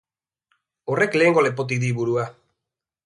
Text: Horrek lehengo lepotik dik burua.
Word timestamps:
Horrek 0.93 1.17
lehengo 1.23 1.43
lepotik 1.49 1.85
dik 1.85 1.95
burua. 1.99 2.25